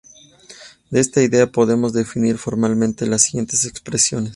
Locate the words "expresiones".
3.65-4.29